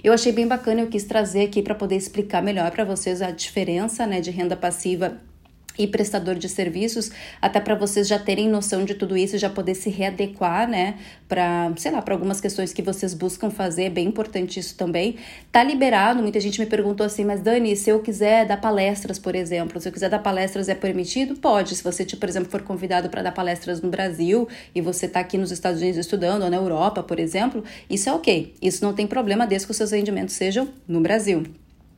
Eu 0.03 0.11
achei 0.11 0.33
bem 0.33 0.45
bacana, 0.45 0.81
eu 0.81 0.87
quis 0.87 1.05
trazer 1.05 1.45
aqui 1.45 1.61
para 1.61 1.73
poder 1.73 1.95
explicar 1.95 2.43
melhor 2.43 2.69
para 2.71 2.83
vocês 2.83 3.21
a 3.21 3.31
diferença 3.31 4.05
né, 4.05 4.19
de 4.19 4.31
renda 4.31 4.57
passiva 4.57 5.17
e 5.77 5.88
prestador 5.88 6.36
de 6.36 6.48
serviços, 6.50 7.12
até 7.41 7.60
para 7.60 7.75
vocês 7.75 8.08
já 8.08 8.20
terem 8.20 8.48
noção 8.50 8.86
de 8.86 8.94
tudo 8.94 9.17
isso 9.17 9.36
e 9.36 9.39
já 9.39 9.50
poder 9.50 9.75
se 9.75 9.89
readequar, 9.89 10.70
né, 10.70 10.96
para, 11.27 11.72
sei 11.77 11.91
lá, 11.91 12.01
para 12.01 12.13
algumas 12.13 12.39
questões 12.39 12.74
que 12.74 12.82
vocês 12.82 13.13
buscam 13.13 13.50
fazer, 13.50 13.84
é 13.84 13.89
bem 13.89 14.08
importante 14.08 14.60
isso 14.60 14.75
também. 14.75 15.15
Tá 15.51 15.63
liberado, 15.63 16.22
muita 16.22 16.39
gente 16.39 16.60
me 16.60 16.65
perguntou 16.65 17.05
assim, 17.05 17.25
mas 17.25 17.41
Dani, 17.41 17.75
se 17.75 17.89
eu 17.89 18.00
quiser 18.00 18.46
dar 18.46 18.58
palestras, 18.58 19.17
por 19.20 19.36
exemplo, 19.36 19.79
se 19.79 19.88
eu 19.88 19.91
quiser 19.91 20.10
dar 20.10 20.20
palestras 20.20 20.70
é 20.70 20.75
permitido? 20.75 21.36
Pode, 21.36 21.75
se 21.75 21.84
você, 21.84 22.05
tipo, 22.05 22.20
por 22.20 22.29
exemplo, 22.29 22.50
for 22.50 22.62
convidado 22.62 23.10
para 23.10 23.22
dar 23.22 23.32
palestras 23.32 23.82
no 23.82 23.89
Brasil 23.89 24.48
e 24.74 24.82
você 24.82 25.08
tá 25.08 25.20
aqui 25.20 25.38
nos 25.38 25.51
Estados 25.51 25.82
Unidos 25.82 26.00
estudando 26.00 26.44
ou 26.44 26.50
na 26.50 26.58
Europa, 26.58 27.03
por 27.03 27.20
exemplo, 27.20 27.63
isso 27.89 28.10
é 28.10 28.13
OK. 28.13 28.53
Isso 28.62 28.84
não 28.84 28.94
tem 28.94 29.08
problema 29.08 29.46
desde 29.46 29.67
que 29.67 29.72
os 29.72 29.77
seus 29.77 29.91
rendimentos 29.91 30.36
sejam 30.36 30.67
no 30.88 31.01
Brasil. 31.01 31.44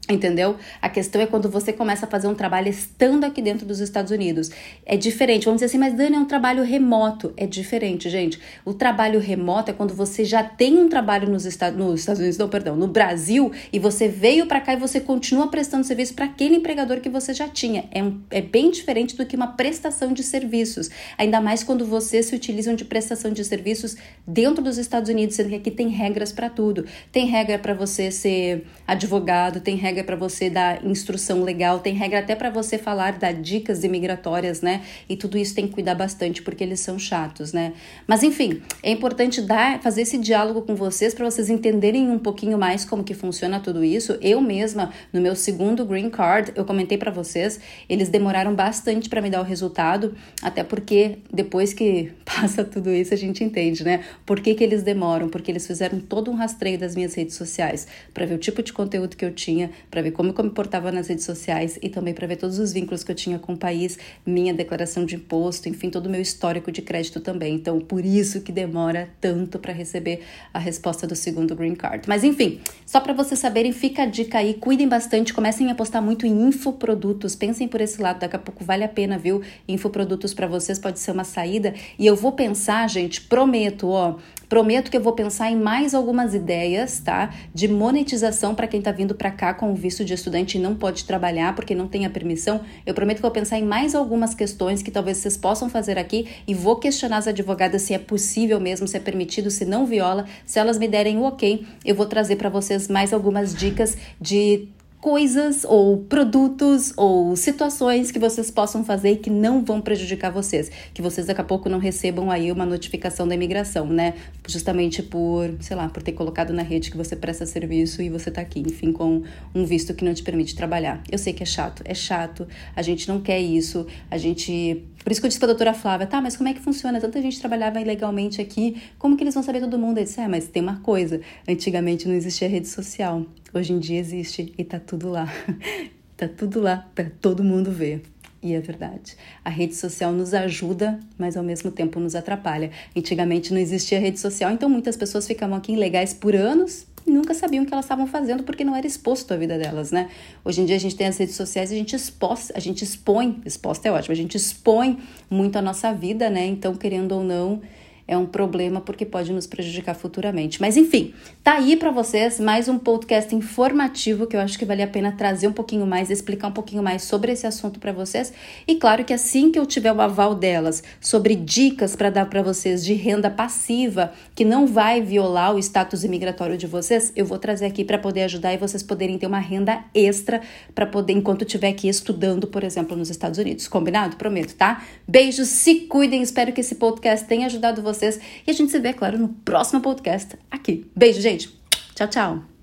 Entendeu? 0.09 0.55
A 0.81 0.87
questão 0.87 1.21
é 1.21 1.25
quando 1.25 1.49
você 1.49 1.73
começa 1.73 2.05
a 2.05 2.09
fazer 2.09 2.27
um 2.27 2.35
trabalho 2.35 2.69
estando 2.69 3.25
aqui 3.25 3.41
dentro 3.41 3.65
dos 3.65 3.81
Estados 3.81 4.09
Unidos. 4.09 4.49
É 4.85 4.95
diferente. 4.95 5.43
Vamos 5.43 5.59
dizer 5.59 5.65
assim, 5.65 5.77
mas 5.77 5.93
Dani, 5.95 6.15
é 6.15 6.19
um 6.19 6.25
trabalho 6.25 6.63
remoto. 6.63 7.33
É 7.35 7.45
diferente, 7.45 8.09
gente. 8.09 8.39
O 8.63 8.73
trabalho 8.73 9.19
remoto 9.19 9.71
é 9.71 9.73
quando 9.73 9.93
você 9.93 10.23
já 10.23 10.41
tem 10.43 10.77
um 10.77 10.87
trabalho 10.87 11.29
nos 11.29 11.45
Estados, 11.45 11.77
nos 11.77 11.99
Estados 11.99 12.19
Unidos, 12.19 12.37
não, 12.37 12.47
perdão, 12.47 12.77
no 12.77 12.87
Brasil, 12.87 13.51
e 13.71 13.79
você 13.79 14.07
veio 14.07 14.45
para 14.45 14.61
cá 14.61 14.73
e 14.73 14.77
você 14.77 15.01
continua 15.01 15.49
prestando 15.49 15.85
serviço 15.85 16.13
para 16.13 16.23
aquele 16.23 16.55
empregador 16.55 17.01
que 17.01 17.09
você 17.09 17.33
já 17.33 17.49
tinha. 17.49 17.89
É, 17.91 18.01
um, 18.01 18.21
é 18.31 18.41
bem 18.41 18.71
diferente 18.71 19.15
do 19.17 19.25
que 19.25 19.35
uma 19.35 19.47
prestação 19.47 20.13
de 20.13 20.23
serviços. 20.23 20.89
Ainda 21.17 21.41
mais 21.41 21.63
quando 21.63 21.85
vocês 21.85 22.27
se 22.27 22.35
utilizam 22.35 22.75
de 22.75 22.85
prestação 22.85 23.33
de 23.33 23.43
serviços 23.43 23.97
dentro 24.25 24.63
dos 24.63 24.77
Estados 24.77 25.09
Unidos, 25.09 25.35
sendo 25.35 25.49
que 25.49 25.55
aqui 25.55 25.71
tem 25.71 25.89
regras 25.89 26.31
para 26.31 26.49
tudo. 26.49 26.85
Tem 27.11 27.25
regra 27.25 27.59
para 27.59 27.73
você 27.73 28.09
ser 28.09 28.65
advogado, 28.87 29.59
tem 29.59 29.75
regra 29.75 29.96
regra 29.97 30.03
para 30.03 30.15
você 30.15 30.49
dar 30.49 30.85
instrução 30.85 31.43
legal, 31.43 31.79
tem 31.79 31.93
regra 31.93 32.19
até 32.19 32.35
para 32.35 32.49
você 32.49 32.77
falar 32.77 33.13
dar 33.13 33.33
dicas 33.33 33.83
imigratórias, 33.83 34.61
né? 34.61 34.81
E 35.09 35.15
tudo 35.15 35.37
isso 35.37 35.55
tem 35.55 35.67
que 35.67 35.73
cuidar 35.73 35.95
bastante 35.95 36.41
porque 36.41 36.63
eles 36.63 36.79
são 36.79 36.99
chatos, 36.99 37.53
né? 37.53 37.73
Mas 38.05 38.21
enfim, 38.23 38.61
é 38.83 38.91
importante 38.91 39.41
dar, 39.41 39.81
fazer 39.81 40.03
esse 40.03 40.17
diálogo 40.17 40.61
com 40.61 40.75
vocês 40.75 41.13
para 41.13 41.25
vocês 41.25 41.49
entenderem 41.49 42.09
um 42.09 42.19
pouquinho 42.19 42.57
mais 42.57 42.85
como 42.85 43.03
que 43.03 43.13
funciona 43.13 43.59
tudo 43.59 43.83
isso. 43.83 44.17
Eu 44.21 44.39
mesma, 44.41 44.91
no 45.11 45.19
meu 45.19 45.35
segundo 45.35 45.85
green 45.85 46.09
card, 46.09 46.51
eu 46.55 46.65
comentei 46.65 46.97
para 46.97 47.11
vocês, 47.11 47.59
eles 47.89 48.09
demoraram 48.09 48.53
bastante 48.53 49.09
para 49.09 49.21
me 49.21 49.29
dar 49.29 49.41
o 49.41 49.43
resultado, 49.43 50.13
até 50.41 50.63
porque 50.63 51.19
depois 51.31 51.73
que 51.73 52.11
passa 52.23 52.63
tudo 52.63 52.91
isso 52.91 53.13
a 53.13 53.17
gente 53.17 53.43
entende, 53.43 53.83
né? 53.83 54.03
Por 54.25 54.39
que, 54.39 54.53
que 54.53 54.63
eles 54.63 54.83
demoram? 54.83 55.29
Porque 55.29 55.51
eles 55.51 55.65
fizeram 55.65 55.99
todo 55.99 56.29
um 56.29 56.35
rastreio 56.35 56.77
das 56.77 56.95
minhas 56.95 57.15
redes 57.15 57.35
sociais 57.35 57.87
para 58.13 58.25
ver 58.25 58.35
o 58.35 58.37
tipo 58.37 58.61
de 58.61 58.71
conteúdo 58.71 59.15
que 59.15 59.25
eu 59.25 59.31
tinha, 59.31 59.71
para 59.89 60.01
ver 60.01 60.11
como 60.11 60.33
eu 60.37 60.43
me 60.43 60.49
portava 60.49 60.91
nas 60.91 61.07
redes 61.07 61.25
sociais 61.25 61.79
e 61.81 61.89
também 61.89 62.13
para 62.13 62.27
ver 62.27 62.35
todos 62.35 62.59
os 62.59 62.73
vínculos 62.73 63.03
que 63.03 63.11
eu 63.11 63.15
tinha 63.15 63.39
com 63.39 63.53
o 63.53 63.57
país, 63.57 63.97
minha 64.25 64.53
declaração 64.53 65.05
de 65.05 65.15
imposto, 65.15 65.69
enfim, 65.69 65.89
todo 65.89 66.07
o 66.07 66.09
meu 66.09 66.21
histórico 66.21 66.71
de 66.71 66.81
crédito 66.81 67.19
também. 67.19 67.55
Então, 67.55 67.79
por 67.79 68.03
isso 68.05 68.41
que 68.41 68.51
demora 68.51 69.09
tanto 69.19 69.59
para 69.59 69.73
receber 69.73 70.21
a 70.53 70.59
resposta 70.59 71.07
do 71.07 71.15
segundo 71.15 71.55
green 71.55 71.75
card. 71.75 72.07
Mas 72.07 72.23
enfim, 72.23 72.59
só 72.85 72.99
para 72.99 73.13
vocês 73.13 73.39
saberem, 73.39 73.71
fica 73.71 74.03
a 74.03 74.05
dica 74.05 74.39
aí, 74.39 74.53
cuidem 74.53 74.87
bastante, 74.87 75.33
comecem 75.33 75.69
a 75.69 75.71
apostar 75.71 76.01
muito 76.01 76.25
em 76.25 76.47
infoprodutos, 76.47 77.35
pensem 77.35 77.67
por 77.67 77.81
esse 77.81 78.01
lado, 78.01 78.19
daqui 78.19 78.35
a 78.35 78.39
pouco 78.39 78.63
vale 78.63 78.83
a 78.83 78.89
pena, 78.89 79.17
viu? 79.17 79.41
Infoprodutos 79.67 80.33
para 80.33 80.47
vocês 80.47 80.79
pode 80.79 80.99
ser 80.99 81.11
uma 81.11 81.23
saída 81.23 81.73
e 81.97 82.05
eu 82.05 82.15
vou 82.15 82.31
pensar, 82.31 82.87
gente, 82.89 83.21
prometo, 83.21 83.87
ó, 83.89 84.17
Prometo 84.49 84.89
que 84.89 84.95
eu 84.95 85.01
vou 85.01 85.11
pensar 85.11 85.51
em 85.51 85.57
mais 85.57 85.93
algumas 85.93 86.33
ideias, 86.33 86.99
tá? 86.99 87.33
De 87.53 87.67
monetização 87.67 88.55
para 88.55 88.65
quem 88.65 88.79
está 88.79 88.93
vindo 88.93 89.13
para 89.13 89.29
cá 89.29 89.53
com 89.53 89.75
visto 89.77 90.03
de 90.03 90.13
estudante 90.13 90.57
e 90.57 90.61
não 90.61 90.75
pode 90.75 91.05
trabalhar 91.05 91.55
porque 91.55 91.73
não 91.73 91.87
tem 91.87 92.05
a 92.05 92.09
permissão. 92.09 92.61
Eu 92.85 92.93
prometo 92.93 93.17
que 93.17 93.21
vou 93.21 93.31
pensar 93.31 93.57
em 93.57 93.63
mais 93.63 93.95
algumas 93.95 94.33
questões 94.33 94.81
que 94.81 94.91
talvez 94.91 95.17
vocês 95.17 95.37
possam 95.37 95.69
fazer 95.69 95.97
aqui 95.97 96.27
e 96.47 96.53
vou 96.53 96.77
questionar 96.77 97.17
as 97.17 97.27
advogadas 97.27 97.83
se 97.83 97.93
é 97.93 97.99
possível 97.99 98.59
mesmo, 98.59 98.87
se 98.87 98.97
é 98.97 98.99
permitido, 98.99 99.49
se 99.49 99.65
não 99.65 99.85
viola. 99.85 100.25
Se 100.45 100.59
elas 100.59 100.77
me 100.77 100.87
derem 100.87 101.17
o 101.17 101.23
ok, 101.23 101.65
eu 101.85 101.95
vou 101.95 102.05
trazer 102.05 102.35
para 102.35 102.49
vocês 102.49 102.87
mais 102.87 103.13
algumas 103.13 103.53
dicas 103.53 103.97
de 104.19 104.67
coisas 104.99 105.63
ou 105.63 105.97
produtos 105.99 106.91
ou 106.97 107.35
situações 107.35 108.11
que 108.11 108.17
vocês 108.17 108.49
possam 108.49 108.83
fazer 108.83 109.11
e 109.11 109.17
que 109.17 109.29
não 109.29 109.63
vão 109.63 109.79
prejudicar 109.79 110.31
vocês, 110.31 110.71
que 110.93 111.01
vocês 111.01 111.27
daqui 111.27 111.41
a 111.41 111.43
pouco 111.43 111.69
não 111.69 111.77
recebam 111.77 112.31
aí 112.31 112.51
uma 112.51 112.65
notificação 112.65 113.27
da 113.27 113.35
imigração, 113.35 113.85
né? 113.87 114.15
Justamente 114.47 115.03
por, 115.03 115.53
sei 115.59 115.75
lá, 115.75 115.87
por 115.87 116.01
ter 116.01 116.13
colocado 116.13 116.51
na 116.51 116.63
rede 116.63 116.89
que 116.89 116.97
você 116.97 117.15
presta 117.15 117.45
serviço 117.45 118.01
e 118.01 118.09
você 118.09 118.31
tá 118.31 118.41
aqui, 118.41 118.59
enfim, 118.59 118.91
com 118.91 119.21
um 119.53 119.65
visto 119.65 119.93
que 119.93 120.03
não 120.03 120.13
te 120.13 120.23
permite 120.23 120.55
trabalhar. 120.55 121.01
Eu 121.11 121.17
sei 121.17 121.31
que 121.31 121.43
é 121.43 121.45
chato, 121.45 121.83
é 121.85 121.93
chato, 121.93 122.47
a 122.75 122.81
gente 122.81 123.07
não 123.07 123.21
quer 123.21 123.39
isso, 123.39 123.85
a 124.09 124.17
gente 124.17 124.83
por 125.07 125.11
isso 125.11 125.21
que 125.21 125.25
eu 125.25 125.29
disse 125.29 125.39
pra 125.39 125.47
doutora 125.47 125.73
Flávia, 125.73 126.05
tá, 126.05 126.19
mas 126.19 126.35
como 126.35 126.49
é 126.49 126.53
que 126.53 126.59
funciona? 126.59 126.99
Tanta 126.99 127.21
gente 127.21 127.39
trabalhava 127.39 127.79
ilegalmente 127.79 128.41
aqui, 128.41 128.81
como 128.99 129.15
que 129.15 129.23
eles 129.23 129.33
vão 129.33 129.41
saber 129.41 129.61
todo 129.61 129.79
mundo? 129.79 129.99
Eu 129.99 130.03
disse, 130.03 130.19
é, 130.19 130.27
mas 130.27 130.49
tem 130.49 130.61
uma 130.61 130.81
coisa, 130.81 131.21
antigamente 131.47 132.09
não 132.09 132.13
existia 132.13 132.49
rede 132.49 132.67
social, 132.67 133.25
hoje 133.53 133.73
em 133.73 133.79
dia 133.79 133.99
existe 133.99 134.53
e 134.57 134.63
tá 134.63 134.79
tudo 134.79 135.09
lá. 135.09 135.31
tá 136.15 136.27
tudo 136.27 136.59
lá 136.59 136.87
para 136.93 137.09
todo 137.21 137.43
mundo 137.43 137.71
ver. 137.71 138.01
E 138.41 138.53
é 138.53 138.59
verdade. 138.59 139.15
A 139.43 139.49
rede 139.49 139.75
social 139.75 140.11
nos 140.11 140.33
ajuda, 140.33 140.99
mas 141.17 141.35
ao 141.35 141.43
mesmo 141.43 141.71
tempo 141.71 141.99
nos 141.99 142.15
atrapalha. 142.15 142.71
Antigamente 142.95 143.51
não 143.51 143.59
existia 143.59 143.99
rede 143.99 144.19
social, 144.19 144.51
então 144.51 144.69
muitas 144.69 144.95
pessoas 144.95 145.25
ficavam 145.25 145.57
aqui 145.57 145.73
ilegais 145.73 146.13
por 146.13 146.35
anos 146.35 146.85
e 147.05 147.11
nunca 147.11 147.33
sabiam 147.33 147.63
o 147.63 147.67
que 147.67 147.73
elas 147.73 147.85
estavam 147.85 148.05
fazendo 148.05 148.43
porque 148.43 148.63
não 148.63 148.75
era 148.75 148.85
exposto 148.85 149.33
a 149.33 149.37
vida 149.37 149.57
delas, 149.57 149.91
né? 149.91 150.09
Hoje 150.43 150.61
em 150.61 150.65
dia 150.65 150.75
a 150.75 150.79
gente 150.79 150.95
tem 150.95 151.07
as 151.07 151.17
redes 151.17 151.35
sociais 151.35 151.71
e 151.71 151.75
a 151.75 151.77
gente 151.77 151.95
expôs, 151.95 152.51
a 152.53 152.59
gente 152.59 152.83
expõe, 152.83 153.41
exposta 153.45 153.87
é 153.87 153.91
ótimo, 153.91 154.11
a 154.11 154.15
gente 154.15 154.35
expõe 154.35 154.99
muito 155.29 155.57
a 155.57 155.61
nossa 155.61 155.93
vida, 155.93 156.29
né? 156.29 156.45
Então, 156.45 156.75
querendo 156.75 157.13
ou 157.13 157.23
não, 157.23 157.61
é 158.07 158.17
um 158.17 158.25
problema 158.25 158.79
porque 158.79 159.05
pode 159.05 159.33
nos 159.33 159.45
prejudicar 159.45 159.93
futuramente. 159.93 160.61
Mas 160.61 160.77
enfim, 160.77 161.13
tá 161.43 161.55
aí 161.55 161.75
para 161.75 161.91
vocês 161.91 162.39
mais 162.39 162.69
um 162.69 162.79
podcast 162.79 163.35
informativo 163.35 164.25
que 164.25 164.35
eu 164.35 164.39
acho 164.39 164.57
que 164.57 164.63
vale 164.63 164.81
a 164.81 164.87
pena 164.87 165.11
trazer 165.11 165.47
um 165.47 165.51
pouquinho 165.51 165.85
mais, 165.85 166.09
explicar 166.09 166.47
um 166.47 166.53
pouquinho 166.53 166.81
mais 166.81 167.03
sobre 167.03 167.33
esse 167.33 167.45
assunto 167.45 167.79
para 167.79 167.91
vocês. 167.91 168.31
E 168.65 168.75
claro 168.75 169.03
que 169.03 169.13
assim 169.13 169.51
que 169.51 169.59
eu 169.59 169.65
tiver 169.65 169.91
o 169.91 169.99
aval 169.99 170.33
delas 170.33 170.81
sobre 171.01 171.35
dicas 171.35 171.95
para 171.95 172.09
dar 172.09 172.29
para 172.29 172.41
vocês 172.41 172.85
de 172.85 172.93
renda 172.93 173.29
passiva 173.29 174.13
que 174.33 174.45
não 174.45 174.65
vai 174.65 175.01
violar 175.01 175.53
o 175.53 175.59
status 175.59 176.05
imigratório 176.05 176.57
de 176.57 176.67
vocês, 176.67 177.11
eu 177.15 177.25
vou 177.25 177.37
trazer 177.37 177.65
aqui 177.65 177.83
para 177.83 177.97
poder 177.97 178.23
ajudar 178.23 178.53
e 178.53 178.57
vocês 178.57 178.81
poderem 178.81 179.17
ter 179.17 179.27
uma 179.27 179.39
renda 179.39 179.83
extra 179.93 180.41
para 180.73 180.85
poder 180.85 181.13
enquanto 181.13 181.41
estiver 181.41 181.69
aqui 181.69 181.89
estudando, 181.89 182.47
por 182.47 182.63
exemplo, 182.63 182.95
nos 182.95 183.09
Estados 183.09 183.37
Unidos. 183.37 183.67
Combinado? 183.67 184.15
Prometo, 184.15 184.55
tá? 184.55 184.83
Beijos, 185.05 185.49
se 185.49 185.81
cuidem. 185.81 186.21
Espero 186.21 186.53
que 186.53 186.61
esse 186.61 186.75
podcast 186.75 187.27
tenha 187.27 187.47
ajudado 187.47 187.81
vocês 187.81 187.96
vocês. 187.97 188.19
E 188.45 188.51
a 188.51 188.53
gente 188.53 188.71
se 188.71 188.79
vê, 188.79 188.93
claro, 188.93 189.17
no 189.17 189.29
próximo 189.29 189.81
podcast 189.81 190.37
aqui. 190.49 190.89
Beijo, 190.95 191.21
gente. 191.21 191.49
Tchau, 191.95 192.07
tchau. 192.07 192.56